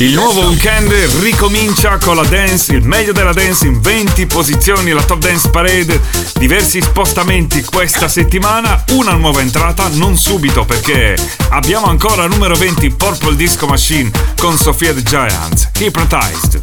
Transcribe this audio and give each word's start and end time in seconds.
Il 0.00 0.12
nuovo 0.14 0.40
weekend 0.46 0.90
ricomincia 1.20 1.98
con 1.98 2.16
la 2.16 2.24
dance, 2.24 2.72
il 2.72 2.82
meglio 2.86 3.12
della 3.12 3.34
dance 3.34 3.66
in 3.66 3.82
20 3.82 4.24
posizioni, 4.24 4.92
la 4.92 5.02
Top 5.02 5.18
Dance 5.18 5.50
Parade, 5.50 6.00
diversi 6.38 6.80
spostamenti 6.80 7.62
questa 7.64 8.08
settimana, 8.08 8.82
una 8.92 9.12
nuova 9.12 9.42
entrata, 9.42 9.86
non 9.92 10.16
subito 10.16 10.64
perché 10.64 11.18
abbiamo 11.50 11.84
ancora 11.84 12.26
numero 12.26 12.56
20 12.56 12.92
Purple 12.92 13.36
Disco 13.36 13.66
Machine 13.66 14.10
con 14.38 14.56
Sofia 14.56 14.94
the 14.94 15.02
Giants, 15.02 15.68
Hypnotized. 15.78 16.60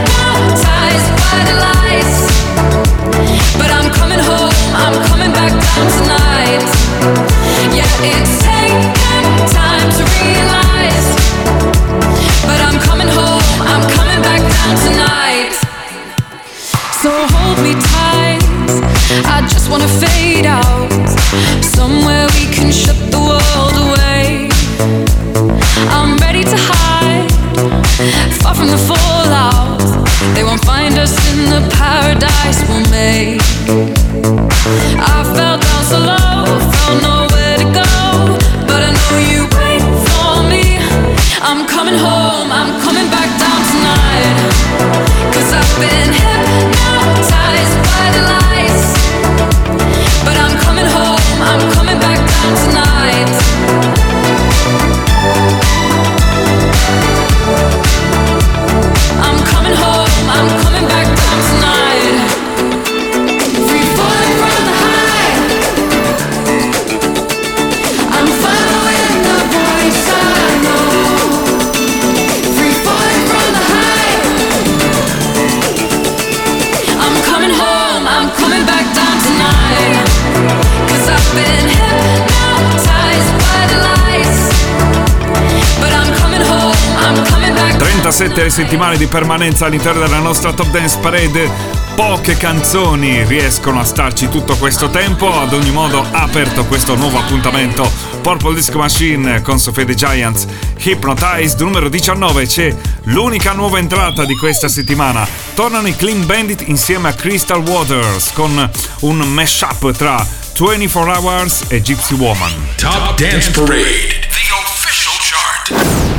tre 88.39 88.51
settimane 88.51 88.97
di 88.97 89.07
permanenza 89.07 89.65
all'interno 89.65 90.01
della 90.01 90.19
nostra 90.19 90.53
Top 90.53 90.67
Dance 90.69 90.99
Parade 90.99 91.49
poche 91.95 92.37
canzoni 92.37 93.23
riescono 93.25 93.79
a 93.79 93.83
starci 93.83 94.29
tutto 94.29 94.55
questo 94.57 94.91
tempo. 94.91 95.41
Ad 95.41 95.53
ogni 95.53 95.71
modo, 95.71 96.05
aperto 96.11 96.63
questo 96.65 96.95
nuovo 96.95 97.17
appuntamento 97.17 97.91
Purple 98.21 98.53
Disco 98.53 98.77
Machine 98.77 99.41
con 99.41 99.57
Sofia 99.57 99.85
The 99.85 99.95
Giants 99.95 100.45
Hypnotized 100.83 101.59
numero 101.61 101.89
19. 101.89 102.45
C'è 102.45 102.75
l'unica 103.05 103.53
nuova 103.53 103.79
entrata 103.79 104.23
di 104.23 104.35
questa 104.37 104.67
settimana. 104.67 105.27
Tornano 105.55 105.87
i 105.87 105.95
Clean 105.95 106.23
Bandit 106.27 106.61
insieme 106.67 107.09
a 107.09 107.13
Crystal 107.13 107.61
Waters 107.67 108.33
con 108.33 108.51
un 108.99 109.17
mashup 109.17 109.91
tra 109.93 110.23
24 110.59 111.11
Hours 111.11 111.63
e 111.69 111.81
Gypsy 111.81 112.13
Woman. 112.13 112.53
Top 112.75 113.19
Dance 113.19 113.49
Parade, 113.49 114.29
the 114.29 114.47
official 114.53 115.15
chart. 115.23 116.15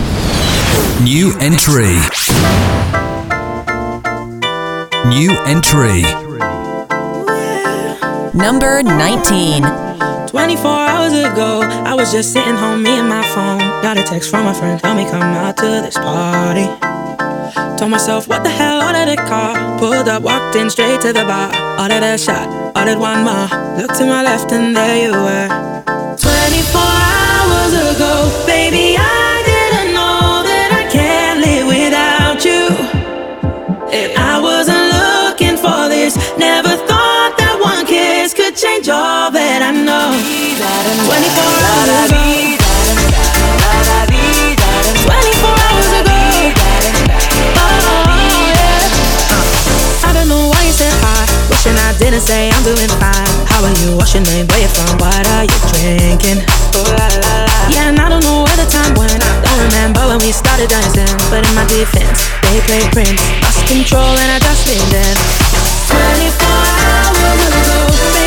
New 1.02 1.30
entry. 1.38 1.94
New 5.08 5.30
entry. 5.46 6.02
Number 8.34 8.82
19. 8.82 9.62
24 9.64 9.64
hours 10.70 11.12
ago, 11.24 11.62
I 11.86 11.94
was 11.94 12.12
just 12.12 12.32
sitting 12.32 12.54
home, 12.54 12.82
me 12.82 12.90
and 12.90 13.08
my 13.08 13.22
phone. 13.34 13.60
Got 13.82 13.96
a 13.96 14.02
text 14.02 14.28
from 14.30 14.44
my 14.44 14.52
friend, 14.52 14.78
tell 14.80 14.94
me 14.94 15.04
come 15.10 15.22
out 15.22 15.56
to 15.58 15.66
this 15.82 15.96
party. 15.96 16.66
Told 17.78 17.90
myself, 17.90 18.28
what 18.28 18.42
the 18.42 18.50
hell, 18.50 18.82
ordered 18.82 19.08
a 19.08 19.16
car. 19.16 19.54
Pulled 19.78 20.08
up, 20.08 20.22
walked 20.22 20.56
in 20.56 20.68
straight 20.68 21.00
to 21.00 21.12
the 21.14 21.24
bar. 21.24 21.48
Ordered 21.80 22.02
a 22.02 22.18
shot, 22.18 22.46
ordered 22.76 22.98
one 22.98 23.24
more. 23.24 23.48
Looked 23.78 23.96
to 23.98 24.04
my 24.06 24.22
left 24.22 24.52
and 24.52 24.76
there 24.76 24.96
you 25.04 25.12
were. 25.12 25.48
24 26.18 26.82
hours 26.82 27.72
ago, 27.96 28.12
baby, 28.46 28.96
I 28.98 29.27
And 33.90 34.12
I 34.20 34.36
wasn't 34.38 34.92
looking 35.00 35.56
for 35.56 35.88
this. 35.88 36.12
Never 36.36 36.68
thought 36.76 37.32
that 37.40 37.56
one 37.56 37.88
kiss 37.88 38.36
could 38.36 38.52
change 38.54 38.84
all 38.92 39.30
that 39.32 39.62
I 39.64 39.72
know. 39.72 40.12
24 41.08 41.08
hours 41.08 42.12
ago. 42.12 42.20
24 42.20 45.08
hours 45.08 45.88
ago. 46.04 46.20
I 46.52 47.08
oh, 47.08 50.04
I 50.04 50.10
don't 50.12 50.28
know 50.28 50.52
why 50.52 50.60
you 50.68 50.74
said 50.76 50.92
hi. 51.00 51.24
Wishing 51.48 51.80
didn't 51.96 52.20
say 52.28 52.52
I'm 52.52 52.60
doing 52.64 52.88
fine. 53.00 53.47
When 53.68 53.76
you 53.84 53.96
wash 53.98 54.14
your 54.14 54.24
name, 54.24 54.46
where 54.48 54.60
you 54.64 54.68
from? 54.72 54.96
What 54.96 55.28
are 55.28 55.44
you 55.44 55.58
drinking? 55.76 56.40
Ooh, 56.72 56.88
la, 56.88 57.04
la, 57.04 57.34
la. 57.44 57.68
Yeah, 57.68 57.92
and 57.92 58.00
I 58.00 58.08
don't 58.08 58.24
know 58.24 58.40
where 58.48 58.56
the 58.56 58.64
time 58.64 58.96
went. 58.96 59.12
I 59.12 59.20
don't 59.44 59.60
remember 59.68 60.00
when 60.08 60.16
we 60.24 60.32
started 60.32 60.70
dancing. 60.72 61.04
But 61.28 61.44
in 61.44 61.52
my 61.54 61.68
defense, 61.68 62.24
they 62.48 62.64
play 62.64 62.80
Prince. 62.96 63.20
Lost 63.44 63.60
control 63.68 64.16
and 64.24 64.30
I 64.32 64.38
just 64.40 64.64
leaned 64.64 64.88
in. 64.88 65.16
24 65.84 66.00
hours 66.00 67.40
ago. 68.08 68.17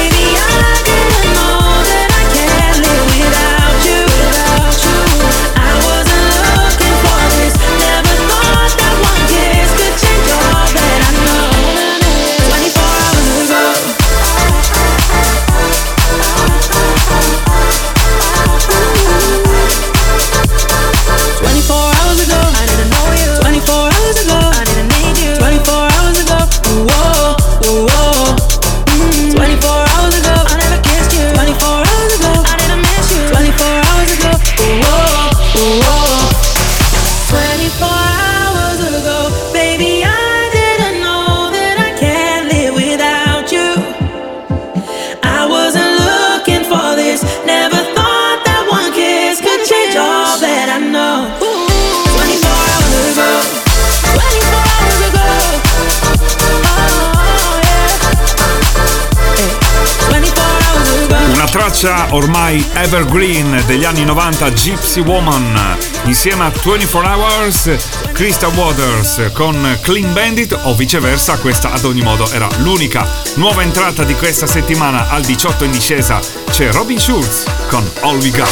traccia 61.87 62.13
ormai 62.13 62.63
evergreen 62.73 63.63
degli 63.65 63.85
anni 63.85 64.05
90 64.05 64.51
Gypsy 64.51 65.01
Woman 65.01 65.59
insieme 66.03 66.43
a 66.45 66.51
24 66.51 66.99
Hours 67.11 67.69
Krista 68.13 68.47
Waters 68.49 69.31
con 69.33 69.79
Clean 69.81 70.13
Bandit 70.13 70.57
o 70.63 70.75
viceversa 70.75 71.37
questa 71.39 71.73
ad 71.73 71.83
ogni 71.85 72.03
modo 72.03 72.29
era 72.31 72.47
l'unica 72.57 73.03
nuova 73.35 73.63
entrata 73.63 74.03
di 74.03 74.13
questa 74.13 74.45
settimana 74.45 75.09
al 75.09 75.23
18 75.23 75.63
in 75.63 75.71
discesa 75.71 76.19
c'è 76.51 76.71
Robin 76.71 76.99
Schulz 76.99 77.45
con 77.67 77.83
All 78.01 78.19
We 78.21 78.29
Got 78.29 78.47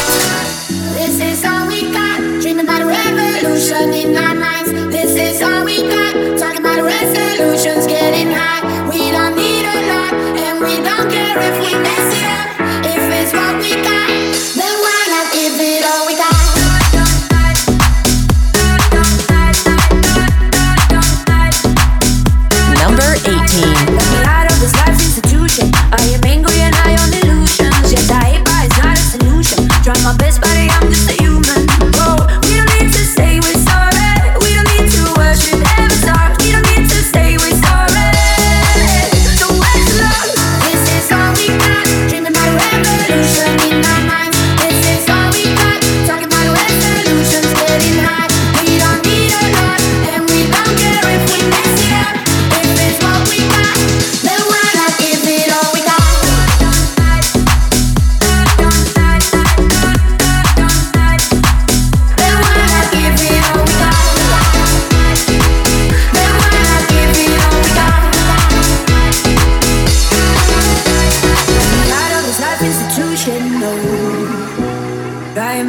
This 0.96 1.20
is 1.20 1.44
all 1.44 1.66
we 5.64 5.80
got, 5.80 6.12
resolutions, 6.82 7.86
getting 7.86 8.30
high. 8.30 8.62
We 8.88 9.10
don't 9.10 9.34
need 9.34 9.64
a 9.64 9.86
lot, 9.86 10.14
and 10.36 10.60
we 10.60 10.76
don't 10.82 11.10
care 11.10 11.38
if 11.40 11.58
we 11.72 11.76
mess 11.78 12.14
it 12.14 12.19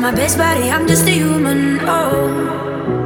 my 0.02 0.12
best 0.12 0.36
buddy, 0.36 0.72
I'm 0.72 0.88
just 0.88 1.06
a 1.06 1.12
human. 1.12 1.80
Oh. 1.82 3.01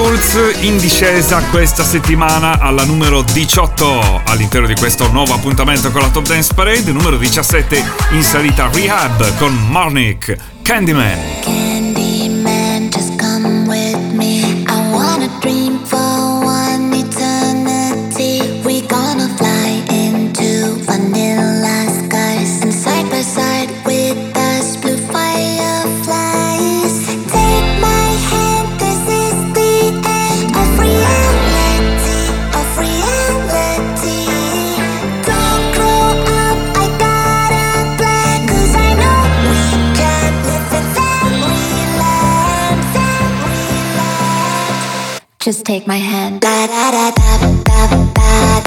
Schulz 0.00 0.38
in 0.60 0.78
discesa 0.78 1.42
questa 1.50 1.82
settimana 1.82 2.60
alla 2.60 2.84
numero 2.84 3.22
18 3.22 4.20
all'interno 4.26 4.68
di 4.68 4.74
questo 4.76 5.10
nuovo 5.10 5.34
appuntamento 5.34 5.90
con 5.90 6.02
la 6.02 6.08
Top 6.10 6.24
Dance 6.24 6.54
Parade, 6.54 6.92
numero 6.92 7.16
17 7.16 7.84
in 8.12 8.22
salita 8.22 8.70
Rehab 8.72 9.34
con 9.38 9.52
Marnik 9.70 10.36
Candyman. 10.62 11.47
take 45.68 45.86
my 45.86 45.98
hand. 45.98 46.40
Da, 46.40 46.66
da, 46.66 46.90
da, 46.92 48.57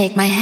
take 0.00 0.16
my 0.16 0.24
hand. 0.24 0.39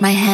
my 0.00 0.10
head. 0.12 0.27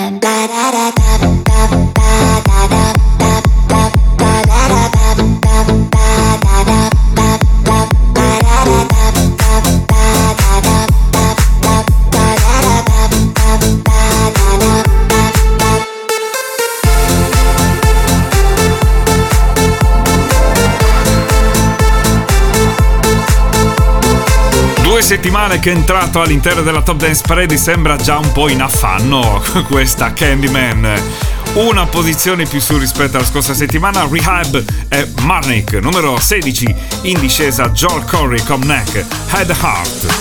due 24.95 25.03
settimane 25.03 25.59
che 25.59 25.73
è 25.73 25.75
entrato 25.75 26.21
all'interno 26.21 26.63
della 26.63 26.81
Top 26.81 26.99
Dance 26.99 27.21
Parade 27.27 27.57
sembra 27.57 27.97
già 27.97 28.17
un 28.19 28.31
po' 28.31 28.49
in 28.49 28.63
affanno 28.63 29.43
questa 29.67 30.13
Candyman. 30.13 30.87
Una 31.55 31.85
posizione 31.85 32.45
più 32.47 32.61
su 32.61 32.79
rispetto 32.79 33.17
alla 33.17 33.27
scorsa 33.27 33.55
settimana, 33.55 34.07
Rehab 34.09 34.63
e 34.89 35.11
Marnik, 35.23 35.73
numero 35.83 36.17
16, 36.21 36.75
in 37.03 37.19
discesa 37.19 37.71
Joel 37.71 38.05
Corey 38.05 38.41
con 38.45 38.63
Head 38.71 39.53
Heart. 39.61 40.15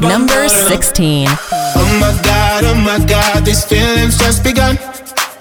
Number 0.00 0.50
16 0.50 1.26
Oh 1.76 1.84
my 1.94 2.20
god, 2.20 2.64
oh 2.64 2.74
my 2.74 3.02
god, 3.06 3.42
these 3.46 3.64
feelings 3.64 4.18
just 4.18 4.42
begun 4.42 4.78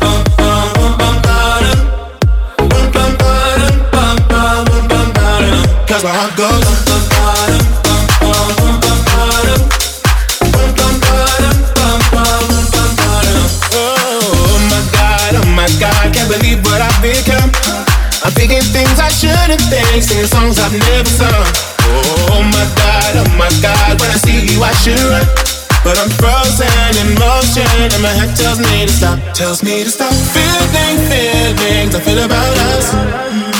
cause 5.91 6.03
where 6.07 6.15
I 6.15 6.27
go. 6.39 6.47
Oh, 6.47 6.47
oh, 6.47 8.27
believe 16.31 16.63
what 16.63 16.79
I've 16.79 16.95
become. 17.03 17.51
I'm 18.23 18.31
thinking 18.31 18.63
things 18.71 18.95
I 19.03 19.11
shouldn't 19.11 19.59
think, 19.67 19.99
singing 20.01 20.31
songs 20.31 20.55
I've 20.63 20.71
never 20.71 21.09
sung. 21.11 21.43
Oh 22.31 22.39
my 22.39 22.63
god, 22.79 23.11
oh 23.19 23.31
my 23.35 23.51
god, 23.61 23.99
when 23.99 24.07
I 24.11 24.15
see 24.15 24.39
you, 24.47 24.63
I 24.63 24.71
should 24.79 24.95
run. 25.11 25.27
But 25.83 25.99
I'm 25.99 26.07
frozen 26.23 26.71
in 27.03 27.19
motion, 27.19 27.67
and 27.91 27.99
my 27.99 28.15
head 28.15 28.31
tells 28.37 28.59
me 28.63 28.85
to 28.87 28.91
stop, 28.93 29.19
tells 29.33 29.59
me 29.61 29.83
to 29.83 29.89
stop. 29.91 30.13
Feeling, 30.31 30.95
feelings 31.11 31.95
I 31.99 31.99
feel 31.99 32.23
about 32.23 32.55
us. 32.71 33.59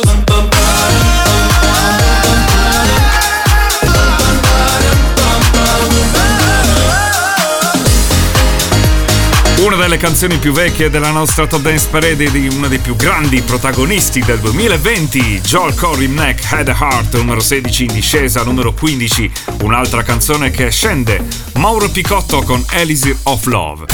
Una 9.65 9.75
delle 9.75 9.97
canzoni 9.97 10.39
più 10.39 10.53
vecchie 10.53 10.89
della 10.89 11.11
nostra 11.11 11.45
Top 11.45 11.61
Dance 11.61 11.87
Parade 11.87 12.31
di 12.31 12.47
uno 12.47 12.67
dei 12.67 12.79
più 12.79 12.95
grandi 12.95 13.41
protagonisti 13.43 14.19
del 14.21 14.39
2020, 14.39 15.39
Joel 15.41 15.75
Corey 15.75 16.07
Mack 16.07 16.51
Head 16.51 16.67
Heart, 16.69 17.15
numero 17.17 17.39
16 17.41 17.83
in 17.85 17.93
discesa, 17.93 18.41
numero 18.43 18.73
15, 18.73 19.31
un'altra 19.61 20.01
canzone 20.01 20.49
che 20.49 20.71
scende, 20.71 21.23
Mauro 21.57 21.87
Picotto 21.89 22.41
con 22.41 22.65
Elisir 22.71 23.15
of 23.23 23.45
Love. 23.45 23.85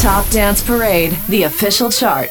Top 0.00 0.28
Dance 0.32 0.62
Parade, 0.64 1.14
the 1.26 1.44
official 1.44 1.88
chart. 1.92 2.30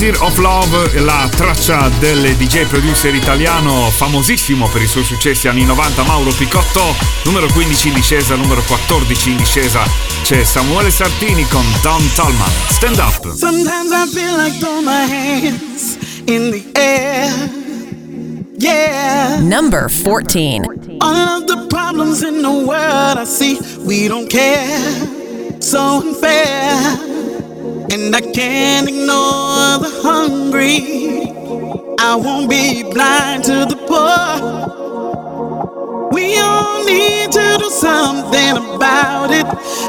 Desire 0.00 0.24
of 0.24 0.38
Love, 0.38 0.98
la 1.02 1.28
traccia 1.28 1.90
del 1.98 2.34
DJ 2.36 2.64
producer 2.64 3.14
italiano 3.14 3.90
famosissimo 3.94 4.66
per 4.70 4.80
i 4.80 4.86
suoi 4.86 5.04
successi 5.04 5.46
anni 5.46 5.62
90, 5.66 6.04
Mauro 6.04 6.32
Picotto, 6.32 6.96
numero 7.24 7.46
15 7.52 7.88
in 7.88 7.94
discesa, 7.94 8.34
numero 8.34 8.62
14 8.66 9.30
in 9.30 9.36
discesa, 9.36 9.82
c'è 10.22 10.42
Samuele 10.42 10.90
Sartini 10.90 11.46
con 11.48 11.62
Don 11.82 12.02
Talman. 12.14 12.50
Stand 12.70 12.96
up! 12.98 13.34
Sometimes 13.34 13.90
I 13.92 14.08
feel 14.10 14.36
like 14.42 14.56
throwing 14.58 14.84
my 14.84 15.06
hands 15.06 15.98
in 16.24 16.50
the 16.50 16.64
air. 16.80 17.50
Yeah. 18.56 19.38
Number 19.42 19.90
14. 19.90 20.64
All 21.02 21.14
of 21.42 21.44
the 21.44 21.66
problems 21.68 22.22
in 22.22 22.40
the 22.40 22.48
world 22.66 23.18
I 23.18 23.26
see, 23.26 23.58
we 23.84 24.08
don't 24.08 24.30
care. 24.30 24.66
So 25.60 26.00
unfair. 26.00 27.08
And 27.92 28.14
I 28.14 28.20
can't 28.20 28.88
ignore 28.88 29.78
the 29.82 29.90
hungry. 30.00 31.26
I 31.98 32.14
won't 32.14 32.48
be 32.48 32.84
blind 32.84 33.42
to 33.44 33.66
the 33.68 33.74
poor. 33.88 36.10
We 36.12 36.38
all 36.38 36.84
need 36.84 37.32
to 37.32 37.56
do 37.58 37.68
something 37.68 38.58
about 38.76 39.32
it. 39.32 39.44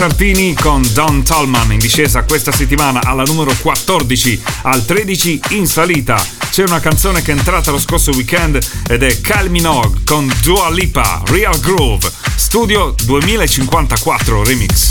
Sartini 0.00 0.54
con 0.54 0.80
Don 0.94 1.22
Tallman 1.22 1.72
in 1.72 1.78
discesa 1.78 2.22
questa 2.24 2.50
settimana 2.52 3.02
alla 3.04 3.22
numero 3.24 3.54
14, 3.60 4.40
al 4.62 4.82
13 4.86 5.40
in 5.50 5.66
salita. 5.66 6.16
C'è 6.50 6.62
una 6.62 6.80
canzone 6.80 7.20
che 7.20 7.32
è 7.32 7.36
entrata 7.36 7.70
lo 7.70 7.78
scorso 7.78 8.10
weekend 8.14 8.58
ed 8.88 9.02
è 9.02 9.20
Calminog 9.20 10.02
con 10.06 10.26
Dua 10.40 10.70
Lipa, 10.70 11.20
Real 11.26 11.60
Groove, 11.60 12.10
Studio 12.34 12.94
2054 13.04 14.42
Remix. 14.44 14.90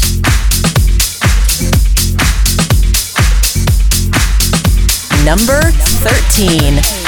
Number 5.23 5.73
13 6.03 6.98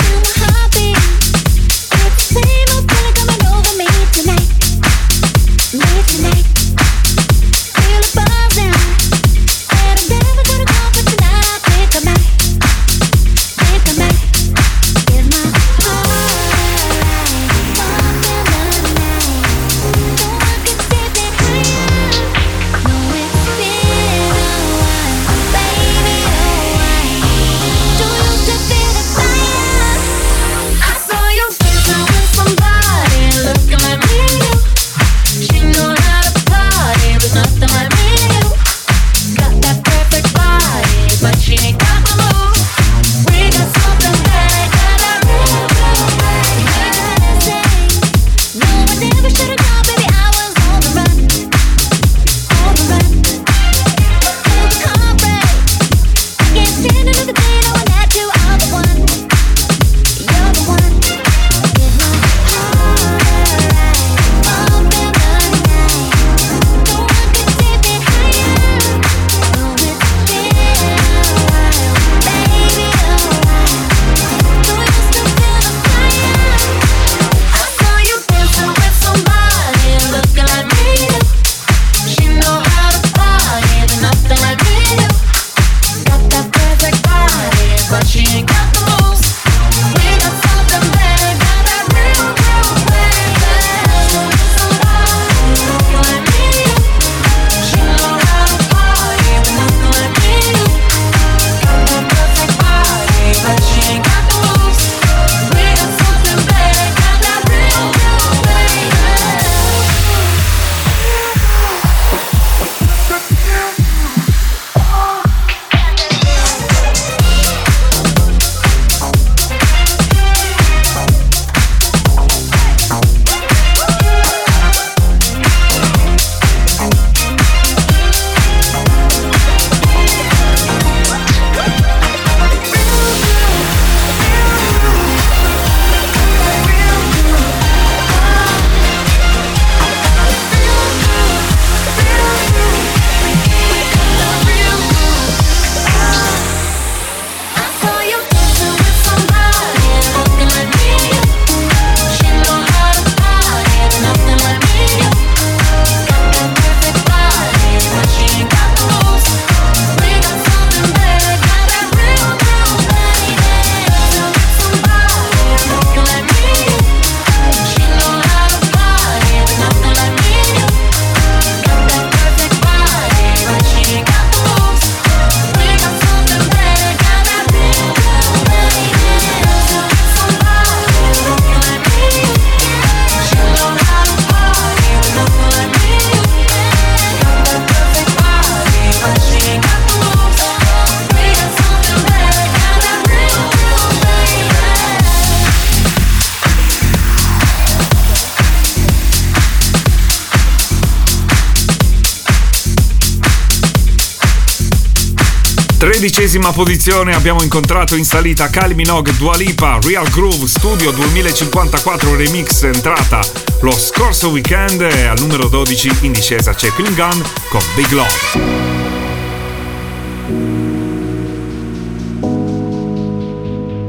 dodicesima 206.21 206.51
posizione 206.51 207.15
abbiamo 207.15 207.41
incontrato 207.41 207.95
in 207.95 208.05
salita 208.05 208.47
Kylie 208.47 208.75
Minogue, 208.75 209.11
Dualipa 209.17 209.79
Real 209.81 210.07
Groove 210.09 210.45
Studio 210.45 210.91
2054 210.91 212.15
Remix 212.15 212.61
entrata 212.61 213.19
lo 213.61 213.71
scorso 213.71 214.29
weekend 214.29 214.81
e 214.81 215.05
al 215.07 215.17
numero 215.19 215.47
12 215.47 215.91
in 216.01 216.11
discesa 216.11 216.53
c'è 216.53 216.69
Clean 216.75 216.93
Gun 216.93 217.23
con 217.49 217.61
Big 217.75 217.89
Love. 217.89 218.39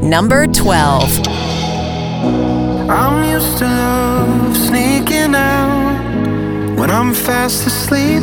Number 0.03 0.49
12 0.49 1.23
I'm 2.89 3.25
used 3.25 3.59
to 3.59 3.67
love 3.67 4.57
sneaking 4.57 5.35
out 5.35 5.99
when 6.79 6.89
I'm 6.89 7.13
fast 7.13 7.67
asleep 7.67 8.23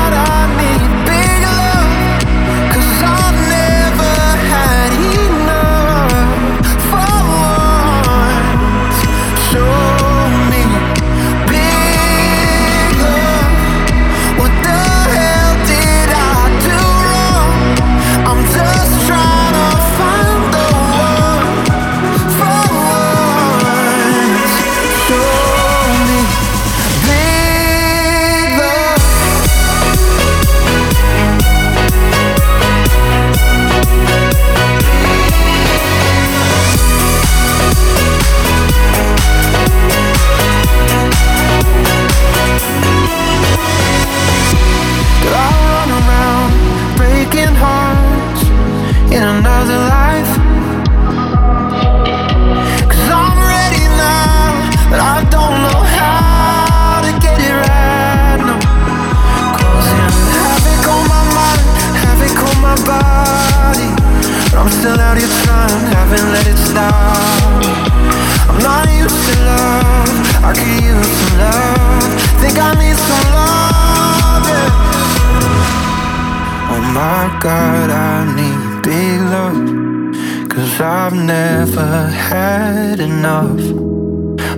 God, 77.43 77.89
I 77.89 78.35
need 78.35 78.83
big 78.83 79.19
love. 79.19 80.47
Cause 80.47 80.79
I've 80.79 81.15
never 81.15 82.05
had 82.29 82.99
enough 82.99 83.59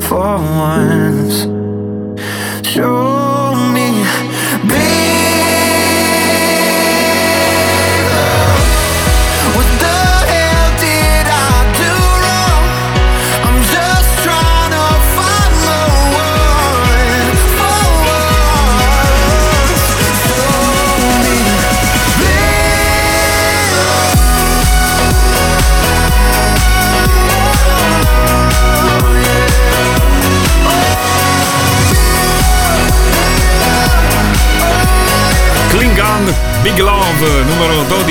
for 0.03 0.35
once. 0.59 1.45
Show 2.67 3.12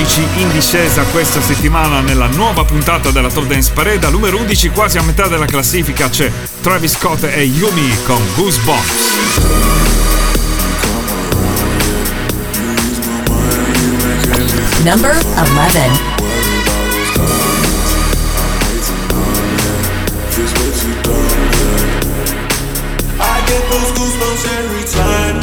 11 0.03 0.41
in 0.41 0.51
discesa 0.51 1.01
questa 1.11 1.41
settimana 1.41 2.01
nella 2.01 2.27
nuova 2.27 2.65
puntata 2.65 3.09
della 3.11 3.29
Top 3.31 3.45
Dance 3.45 3.71
Parade. 3.73 4.05
numero 4.09 4.37
11, 4.37 4.67
quasi 4.69 4.97
a 4.97 5.01
metà 5.01 5.27
della 5.29 5.45
classifica, 5.45 6.09
c'è 6.09 6.29
Travis 6.61 6.95
Scott 6.95 7.23
e 7.23 7.41
Yumi 7.43 7.97
con 8.05 8.21
Goosebumps. 8.35 9.11
Number 14.83 15.23
11. 15.37 16.01
every 24.45 24.83
time. 24.85 25.39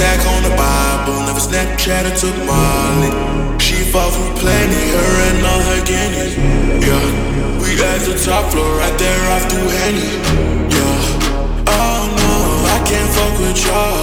stack 0.00 0.20
on 0.34 0.40
the 0.48 0.54
Bible. 0.56 1.18
Never 1.28 1.42
Snapchat 1.48 2.02
or 2.08 2.14
took 2.22 2.36
Molly. 2.48 3.12
She 3.64 3.76
fought 3.92 4.12
from 4.16 4.30
plenty, 4.42 4.84
her 4.96 5.10
and 5.28 5.40
all 5.50 5.62
her 5.70 5.80
guineas. 5.90 6.32
Yeah, 6.86 7.06
we 7.60 7.70
at 7.92 8.00
the 8.08 8.16
top 8.28 8.44
floor, 8.52 8.70
right 8.82 8.96
there 9.02 9.22
off 9.34 9.44
to 9.52 9.58
Henny. 9.80 10.08
Yeah, 10.76 11.72
oh 11.76 12.00
no, 12.20 12.32
I 12.76 12.78
can't 12.90 13.10
fuck 13.16 13.34
with 13.42 13.58
y'all. 13.64 14.00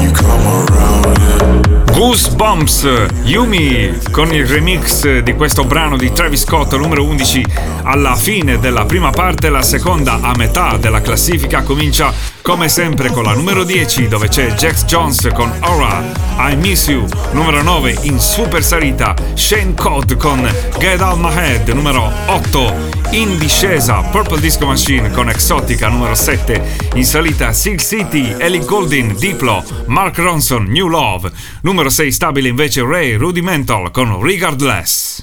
you 0.00 0.12
come 0.12 0.46
around. 0.46 1.16
Yeah. 1.20 1.94
Goosebumps 1.94 3.08
Yumi 3.24 3.98
con 4.10 4.32
il 4.32 4.46
remix 4.46 5.18
di 5.20 5.34
questo 5.34 5.64
brano 5.64 5.96
di 5.96 6.12
Travis 6.12 6.42
Scott 6.42 6.74
numero 6.74 7.04
11 7.04 7.44
alla 7.84 8.14
fine 8.16 8.58
della 8.58 8.84
prima 8.84 9.10
parte, 9.10 9.48
la 9.48 9.62
seconda 9.62 10.18
a 10.20 10.34
metà 10.36 10.76
della 10.78 11.00
classifica 11.00 11.62
comincia 11.62 12.12
come 12.44 12.68
sempre 12.68 13.10
con 13.10 13.22
la 13.22 13.32
numero 13.32 13.64
10 13.64 14.06
dove 14.06 14.28
c'è 14.28 14.52
Jax 14.52 14.84
Jones 14.84 15.30
con 15.32 15.50
Aura, 15.60 16.04
I 16.50 16.54
Miss 16.56 16.88
You, 16.88 17.06
numero 17.32 17.62
9 17.62 17.96
in 18.02 18.18
super 18.20 18.62
salita 18.62 19.14
Shane 19.32 19.72
Cod 19.72 20.14
con 20.18 20.46
Get 20.78 21.00
Out 21.00 21.18
My 21.20 21.34
Head, 21.34 21.66
numero 21.70 22.06
8 22.26 22.74
in 23.12 23.38
discesa 23.38 24.02
Purple 24.02 24.40
Disco 24.40 24.66
Machine 24.66 25.10
con 25.10 25.30
Exotica, 25.30 25.88
numero 25.88 26.14
7 26.14 26.88
in 26.96 27.04
salita 27.06 27.50
Silk 27.54 27.80
City, 27.80 28.34
Ellie 28.36 28.62
Goldin, 28.62 29.16
Diplo, 29.18 29.64
Mark 29.86 30.18
Ronson, 30.18 30.64
New 30.64 30.86
Love, 30.88 31.32
numero 31.62 31.88
6 31.88 32.12
stabile 32.12 32.46
invece 32.50 32.82
Ray 32.84 33.14
Rudimental 33.14 33.90
con 33.90 34.20
Regardless. 34.22 35.22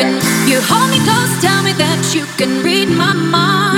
can. 0.00 0.12
You 0.48 0.58
hold 0.70 0.88
me 0.90 0.98
close, 1.06 1.32
tell 1.46 1.60
me 1.62 1.72
that 1.82 2.00
you 2.14 2.24
can 2.38 2.62
read 2.64 2.88
my 2.88 3.12
mind. 3.14 3.69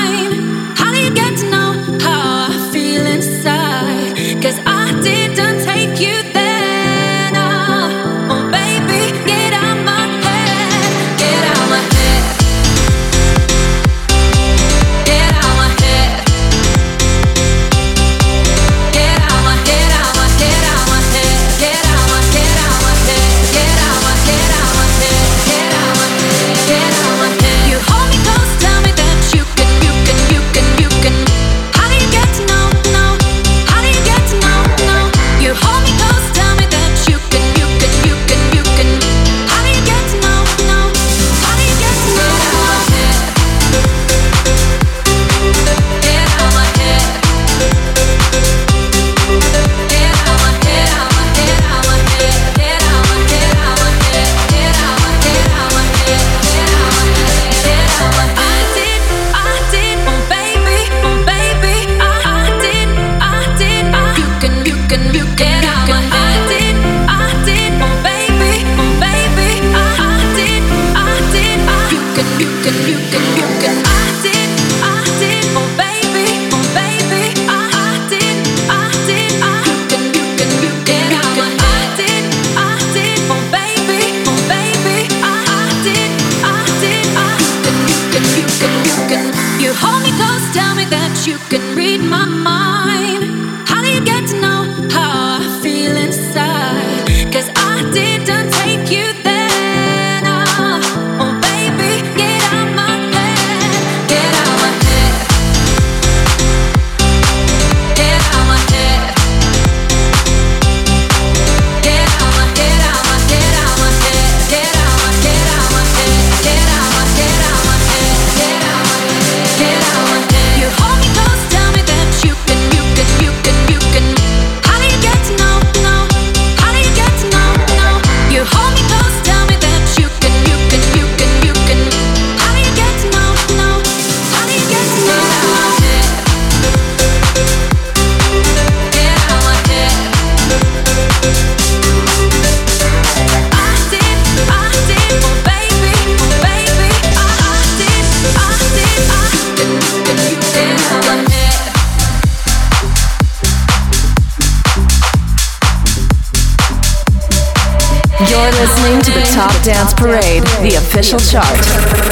official 161.11 161.21
chart. 161.41 161.57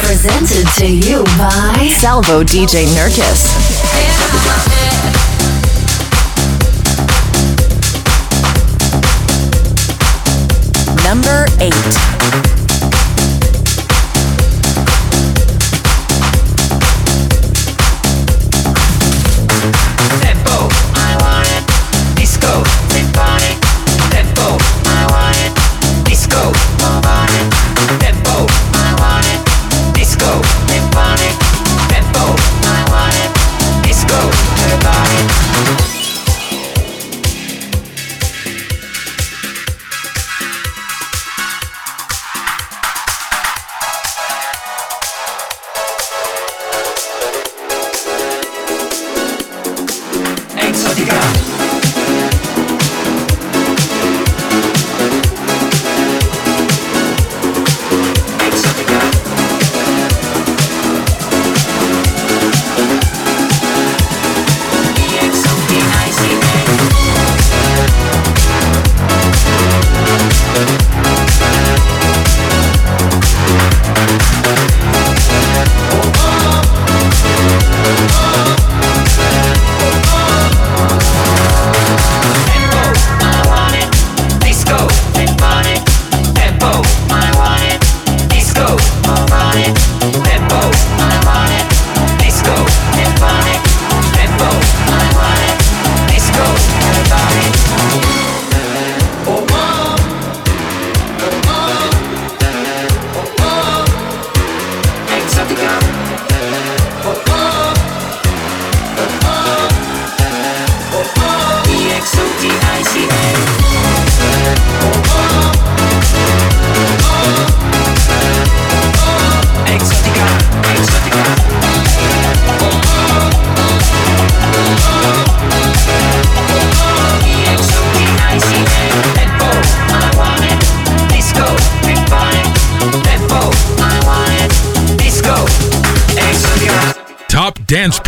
Presented 0.03 0.67
to 0.77 0.87
you 0.87 1.23
by 1.37 1.93
Salvo 1.99 2.43
DJ 2.43 2.85
Nurkis. 2.87 3.47
number 11.05 11.45
eight. 11.61 12.20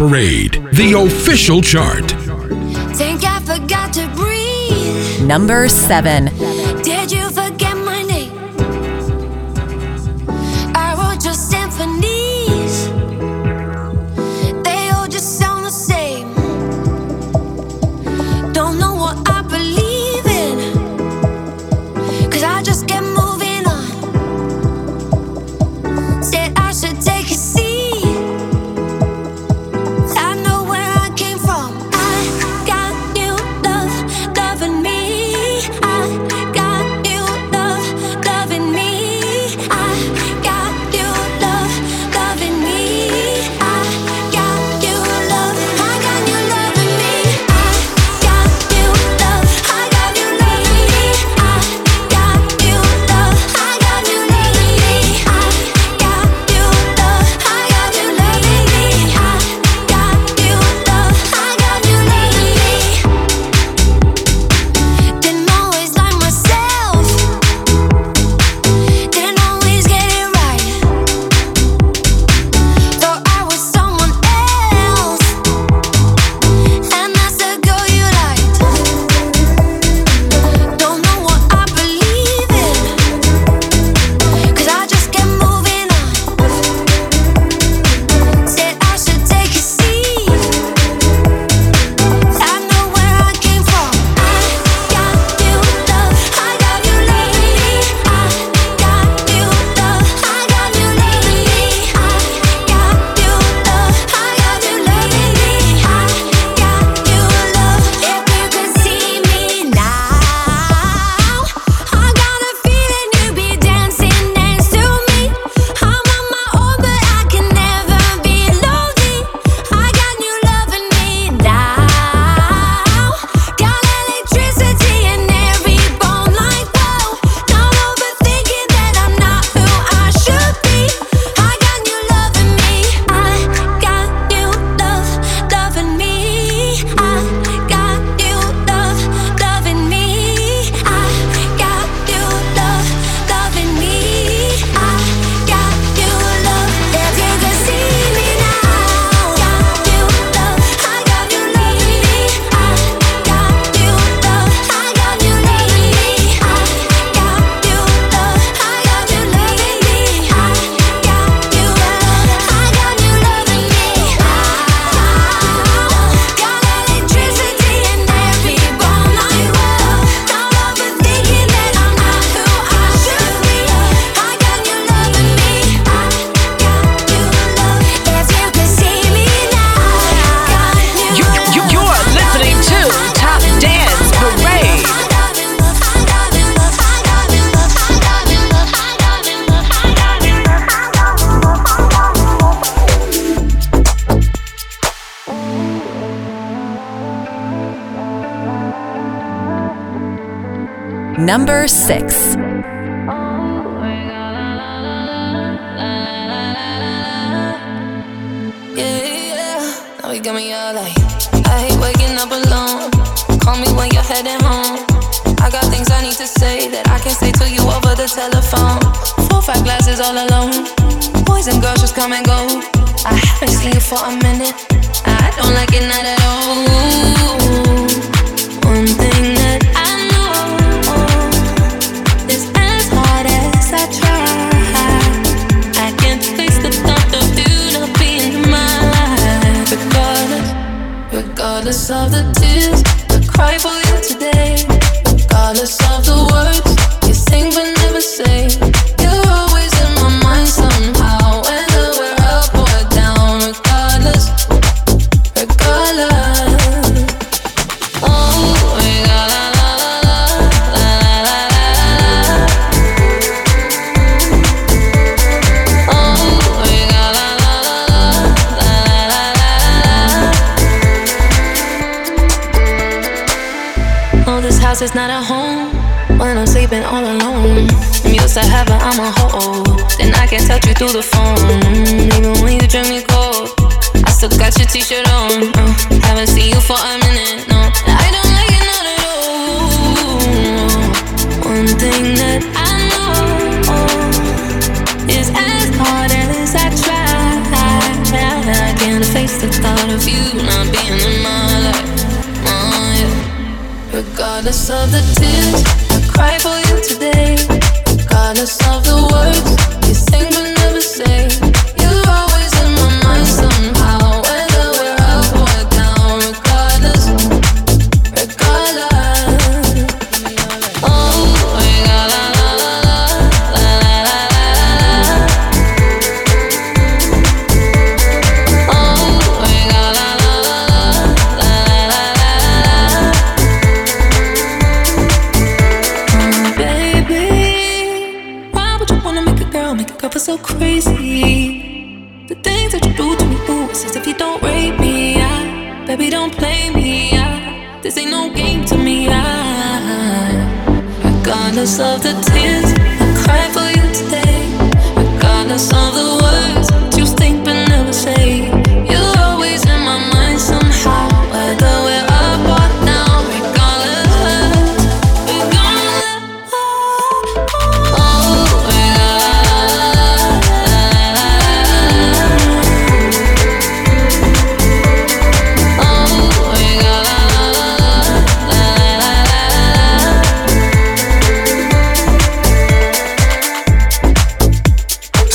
Parade, 0.09 0.59
the 0.73 0.91
official 0.95 1.61
chart. 1.61 2.03
Number 5.25 5.69
seven. 5.69 6.29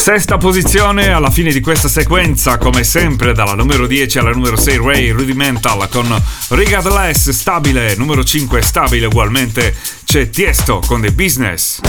Sesta 0.09 0.39
posizione 0.39 1.13
alla 1.13 1.29
fine 1.29 1.53
di 1.53 1.61
questa 1.61 1.87
sequenza, 1.87 2.57
come 2.57 2.83
sempre 2.83 3.35
dalla 3.35 3.53
numero 3.53 3.87
10 3.87 4.17
alla 4.21 4.31
numero 4.31 4.57
6 4.57 4.79
Ray 4.83 5.11
Rudimental 5.11 5.87
con 5.91 6.07
Regardless 6.49 7.29
stabile, 7.29 7.95
numero 7.95 8.25
5 8.25 8.63
stabile 8.63 9.05
ugualmente 9.05 9.75
c'è 10.07 10.31
Tiesto 10.31 10.81
con 10.87 11.03
The 11.03 11.13
Business. 11.13 11.81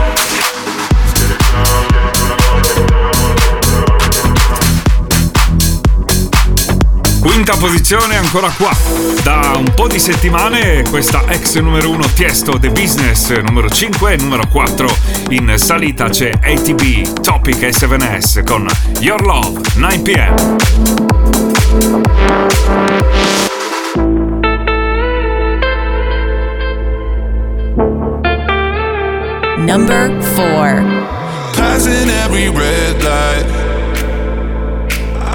Quinta 7.21 7.55
posizione 7.55 8.17
ancora 8.17 8.49
qua. 8.57 8.71
Da 9.21 9.53
un 9.55 9.71
po' 9.75 9.85
di 9.85 9.99
settimane 9.99 10.81
questa 10.89 11.23
ex 11.27 11.55
numero 11.59 11.91
1 11.91 12.13
Tiesto 12.15 12.57
The 12.59 12.71
Business 12.71 13.29
numero 13.29 13.69
5 13.69 14.13
e 14.13 14.15
numero 14.17 14.47
4 14.47 14.87
in 15.29 15.53
salita 15.55 16.09
c'è 16.09 16.31
ATB 16.31 17.19
Topic 17.21 17.55
S7S 17.57 18.43
con 18.43 18.65
Your 19.01 19.21
Love 19.21 19.59
9pm. 19.75 20.55
number 29.59 30.21
four. 30.33 30.83
Passing 31.53 32.09
every 32.09 32.49
red 32.49 33.03
light. 33.03 33.69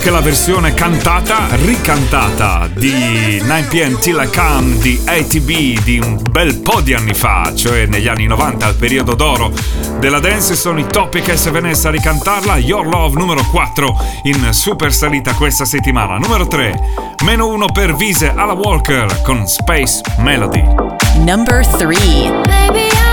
che 0.00 0.10
la 0.10 0.22
versione 0.22 0.72
cantata, 0.72 1.48
ricantata 1.56 2.68
di 2.72 3.38
9pm 3.44 3.98
Till 4.00 4.18
I 4.24 4.30
Come 4.34 4.78
di 4.78 4.98
ATB 5.04 5.82
di 5.84 6.00
un 6.02 6.18
bel 6.30 6.58
po' 6.60 6.80
di 6.80 6.94
anni 6.94 7.12
fa, 7.12 7.52
cioè 7.54 7.84
negli 7.84 8.08
anni 8.08 8.26
90, 8.26 8.64
al 8.64 8.76
periodo 8.76 9.14
d'oro 9.14 9.52
della 9.98 10.18
dance, 10.18 10.54
sono 10.56 10.80
i 10.80 10.86
Topic 10.86 11.36
SVNS 11.36 11.84
a 11.84 11.90
ricantarla. 11.90 12.56
Your 12.58 12.86
Love 12.86 13.18
numero 13.18 13.44
4 13.44 13.96
in 14.24 14.54
super 14.54 14.90
salita 14.90 15.34
questa 15.34 15.66
settimana. 15.66 16.16
Numero 16.16 16.46
3, 16.46 16.74
meno 17.24 17.48
1 17.48 17.66
per 17.70 17.94
Vise 17.94 18.32
alla 18.34 18.54
Walker 18.54 19.20
con 19.22 19.46
Space 19.46 20.00
Melody. 20.20 20.62
Number 21.18 21.66
3. 21.66 23.09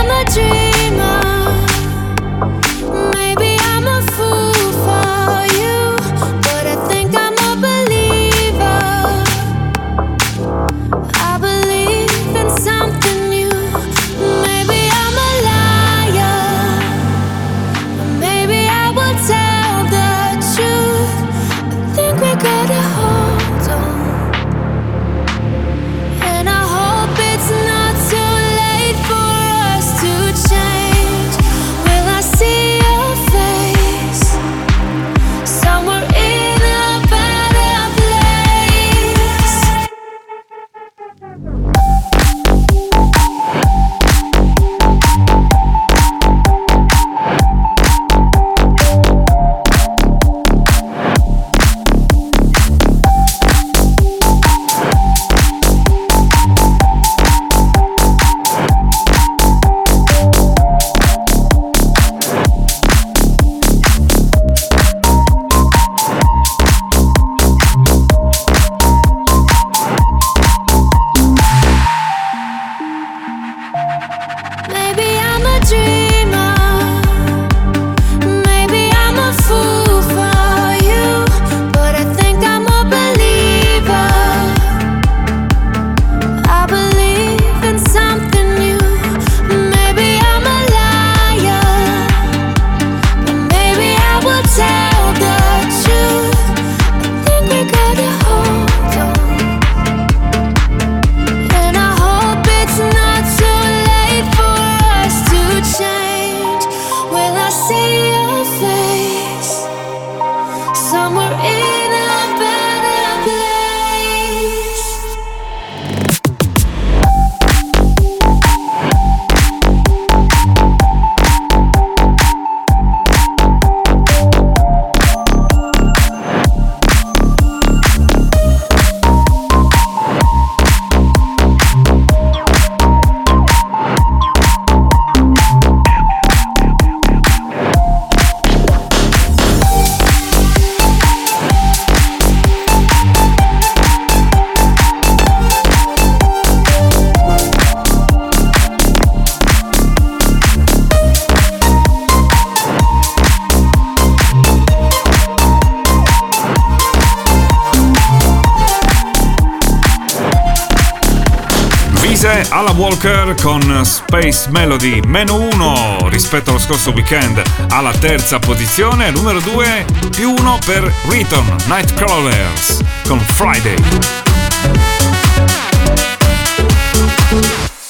con 163.48 163.62
Space 163.86 164.50
Melody, 164.52 165.00
meno 165.08 165.36
1 165.38 166.10
rispetto 166.10 166.50
allo 166.50 166.60
scorso 166.60 166.92
weekend 166.92 167.42
alla 167.70 167.94
terza 167.94 168.40
posizione, 168.40 169.10
numero 169.12 169.40
2 169.40 169.86
più 170.12 170.32
1 170.32 170.60
per 170.66 170.84
Return 171.08 171.56
Nightcrawlers 171.68 172.80
con 173.08 173.18
Friday. 173.22 173.74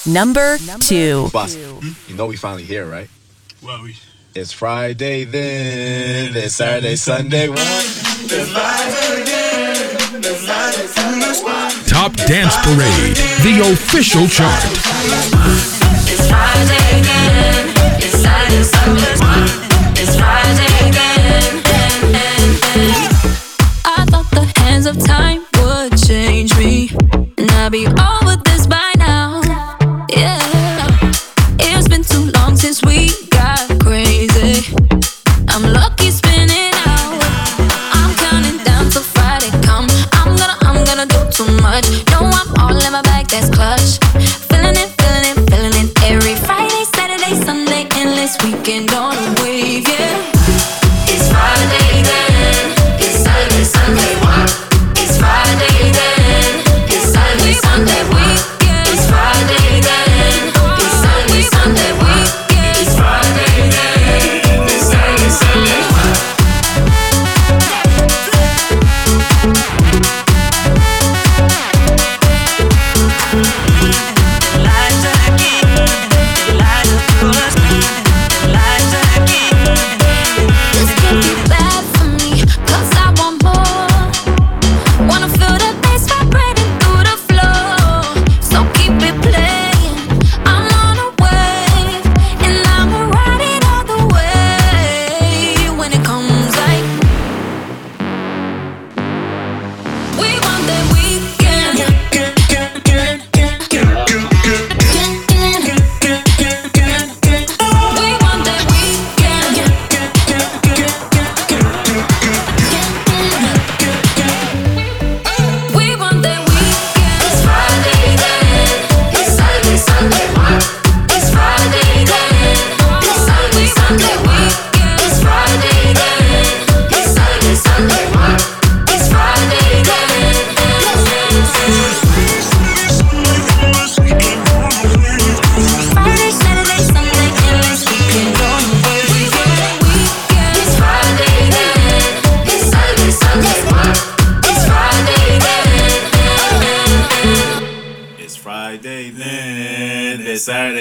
Number 0.04 0.60
2 0.88 0.96
You 0.96 1.30
know 2.14 2.28
we 2.28 2.38
finally 2.38 2.64
here, 2.64 2.86
right? 2.86 3.10
Well, 3.62 3.82
we... 3.82 3.96
It's 4.36 4.52
Friday 4.54 5.24
then, 5.26 6.36
it's 6.36 6.54
Saturday, 6.54 6.96
Sunday, 6.96 7.48
one, 7.50 7.58
Dance 12.16 12.56
Parade, 12.58 13.18
the 13.44 13.60
official 13.74 14.28
chart. 14.28 14.64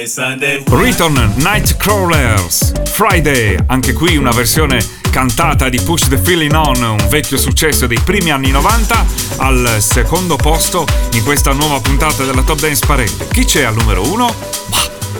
Return 0.09 1.32
Nightcrawlers 1.38 2.88
Friday, 2.92 3.57
anche 3.66 3.92
qui 3.92 4.16
una 4.16 4.30
versione 4.30 4.78
cantata 5.11 5.68
di 5.68 5.80
Push 5.80 6.07
the 6.07 6.16
Feeling 6.16 6.52
On, 6.54 6.80
un 6.80 7.07
vecchio 7.11 7.36
successo 7.36 7.88
dei 7.88 7.98
primi 7.98 8.30
anni 8.30 8.52
90, 8.52 9.04
al 9.38 9.76
secondo 9.80 10.36
posto 10.36 10.86
in 11.14 11.24
questa 11.24 11.50
nuova 11.54 11.80
puntata 11.80 12.22
della 12.24 12.42
Top 12.42 12.61
Dance 12.61 12.86
Parade. 12.86 13.11
Chi 13.32 13.44
c'è 13.46 13.64
al 13.64 13.74
numero 13.74 14.09
uno? 14.09 14.32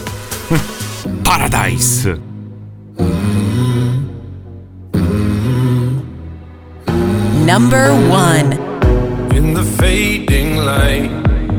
Paradise. 1.21 2.17
Number 7.43 7.89
one. 8.07 8.55
In 9.35 9.53
the 9.53 9.63
fading 9.63 10.55
light. 10.59 11.25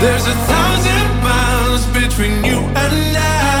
There's 0.00 0.24
a 0.28 0.32
thousand 0.32 1.22
miles 1.24 1.84
between 1.86 2.44
you 2.44 2.60
and 2.60 2.76
I 3.16 3.57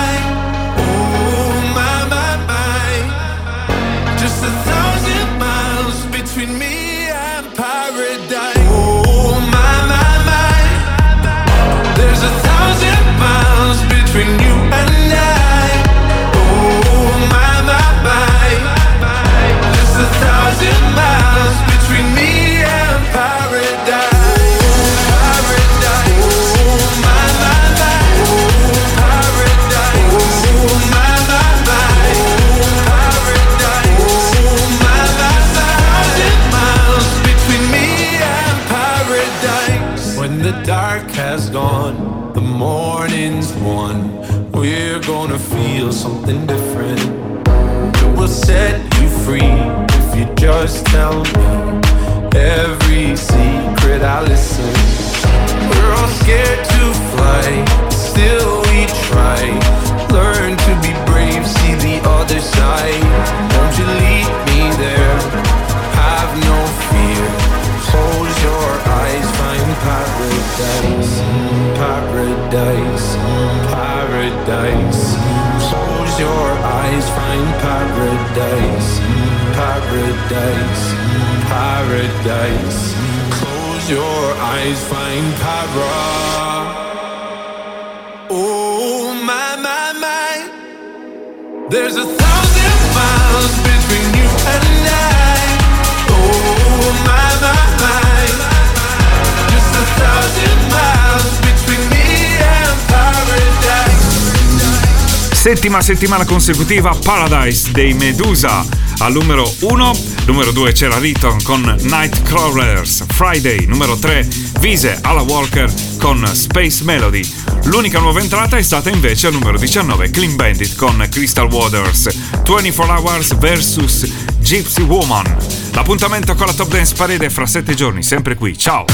Settima 105.48 105.80
settimana 105.80 106.26
consecutiva 106.26 106.94
Paradise 107.02 107.72
dei 107.72 107.94
Medusa 107.94 108.62
al 108.98 109.12
numero 109.14 109.50
1, 109.62 109.96
numero 110.26 110.50
2 110.52 110.72
c'era 110.72 110.98
Riton 110.98 111.42
con 111.42 111.62
Nightcrawlers, 111.62 113.06
Friday, 113.14 113.64
numero 113.64 113.96
3 113.96 114.28
Vise 114.60 114.98
alla 115.00 115.22
Walker 115.22 115.72
con 115.98 116.22
Space 116.26 116.84
Melody. 116.84 117.26
L'unica 117.64 117.98
nuova 117.98 118.20
entrata 118.20 118.58
è 118.58 118.62
stata 118.62 118.90
invece 118.90 119.28
al 119.28 119.32
numero 119.32 119.56
19 119.56 120.10
Clean 120.10 120.36
Bandit 120.36 120.76
con 120.76 121.02
Crystal 121.10 121.50
Waters, 121.50 122.14
24 122.44 122.84
Hours 122.92 123.34
vs 123.36 124.12
Gypsy 124.40 124.82
Woman. 124.82 125.34
L'appuntamento 125.72 126.34
con 126.34 126.44
la 126.48 126.52
Top 126.52 126.68
Dance 126.68 126.94
Parade 126.94 127.24
è 127.24 127.28
fra 127.30 127.46
7 127.46 127.72
giorni, 127.72 128.02
sempre 128.02 128.34
qui. 128.34 128.56
Ciao. 128.58 128.84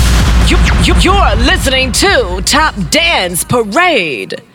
You, 0.47 0.57
you, 0.85 0.95
you're 1.01 1.35
listening 1.35 1.91
to 1.93 2.41
Top 2.45 2.75
Dance 2.91 3.43
Parade. 3.45 4.53